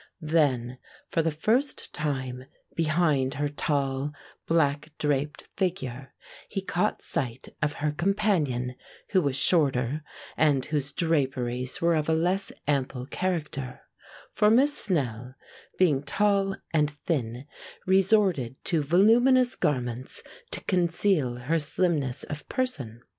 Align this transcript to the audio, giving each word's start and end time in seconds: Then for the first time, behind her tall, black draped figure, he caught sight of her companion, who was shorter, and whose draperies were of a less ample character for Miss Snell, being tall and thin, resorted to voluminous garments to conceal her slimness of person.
Then 0.33 0.79
for 1.09 1.21
the 1.21 1.29
first 1.29 1.93
time, 1.93 2.45
behind 2.75 3.35
her 3.35 3.47
tall, 3.47 4.13
black 4.47 4.89
draped 4.97 5.43
figure, 5.55 6.11
he 6.49 6.59
caught 6.63 7.03
sight 7.03 7.49
of 7.61 7.73
her 7.85 7.91
companion, 7.91 8.73
who 9.09 9.21
was 9.21 9.35
shorter, 9.35 10.01
and 10.35 10.65
whose 10.65 10.91
draperies 10.91 11.81
were 11.83 11.93
of 11.93 12.09
a 12.09 12.15
less 12.15 12.51
ample 12.67 13.05
character 13.05 13.81
for 14.31 14.49
Miss 14.49 14.75
Snell, 14.75 15.35
being 15.77 16.01
tall 16.01 16.55
and 16.73 16.89
thin, 16.89 17.45
resorted 17.85 18.55
to 18.65 18.81
voluminous 18.81 19.55
garments 19.55 20.23
to 20.49 20.63
conceal 20.63 21.35
her 21.35 21.59
slimness 21.59 22.23
of 22.23 22.49
person. 22.49 23.03